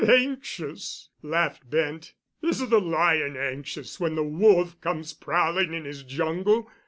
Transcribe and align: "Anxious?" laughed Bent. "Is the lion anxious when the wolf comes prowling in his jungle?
"Anxious?" 0.09 1.09
laughed 1.21 1.69
Bent. 1.69 2.15
"Is 2.41 2.67
the 2.69 2.81
lion 2.81 3.37
anxious 3.37 3.99
when 3.99 4.15
the 4.15 4.23
wolf 4.23 4.81
comes 4.81 5.13
prowling 5.13 5.75
in 5.75 5.85
his 5.85 6.01
jungle? 6.01 6.67